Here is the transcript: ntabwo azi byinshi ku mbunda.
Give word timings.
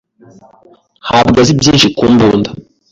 ntabwo 1.03 1.35
azi 1.43 1.53
byinshi 1.59 1.87
ku 1.97 2.03
mbunda. 2.13 2.49